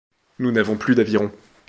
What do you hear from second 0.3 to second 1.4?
Nous n’avons plus d’avirons.